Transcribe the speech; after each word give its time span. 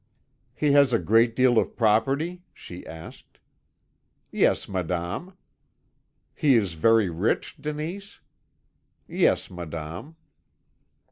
"'He 0.55 0.71
has 0.71 0.93
a 0.93 0.97
great 0.97 1.35
deal 1.35 1.59
of 1.59 1.75
property?' 1.77 2.41
she 2.55 2.87
asked. 2.87 3.37
"'Yes, 4.31 4.67
madame.' 4.67 5.37
"'He 6.33 6.55
is 6.55 6.73
very 6.73 7.11
rich, 7.11 7.55
Denise?' 7.57 8.19
"'Yes, 9.07 9.51
madame.' 9.51 10.15